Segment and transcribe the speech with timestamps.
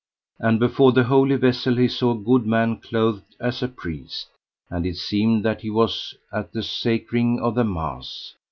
[0.39, 4.29] And before the Holy Vessel he saw a good man clothed as a priest.
[4.67, 8.33] And it seemed that he was at the sacring of the mass.